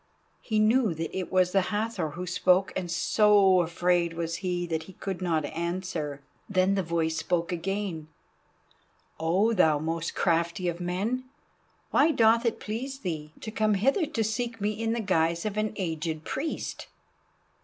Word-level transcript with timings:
He 0.41 0.57
knew 0.57 0.95
that 0.95 1.15
it 1.15 1.31
was 1.31 1.51
the 1.51 1.61
Hathor 1.69 2.13
who 2.17 2.25
spoke, 2.25 2.73
and 2.75 2.89
so 2.89 3.61
afraid 3.61 4.13
was 4.13 4.37
he 4.37 4.65
that 4.65 4.85
he 4.85 4.93
could 4.93 5.21
not 5.21 5.45
answer. 5.45 6.21
Then 6.49 6.73
the 6.73 6.81
voice 6.81 7.17
spoke 7.17 7.51
again: 7.51 8.07
"Oh, 9.19 9.53
thou 9.53 9.77
most 9.77 10.15
crafty 10.15 10.67
of 10.67 10.79
men, 10.79 11.25
why 11.91 12.09
doth 12.09 12.47
it 12.47 12.59
please 12.59 12.97
thee 13.01 13.31
to 13.41 13.51
come 13.51 13.75
hither 13.75 14.07
to 14.07 14.23
seek 14.23 14.59
me 14.59 14.71
in 14.71 14.93
the 14.93 15.01
guise 15.01 15.45
of 15.45 15.55
an 15.55 15.71
aged 15.75 16.25
priest. 16.25 16.87